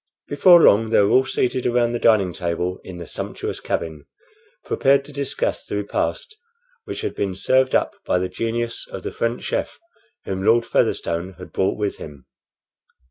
[0.27, 4.07] Before long they were all seated around the dining table in the sumptuous cabin,
[4.65, 6.37] prepared to discuss the repast
[6.85, 9.77] which had been served up by the genius of the French chef
[10.25, 12.25] whom Lord Featherstone had brought with him.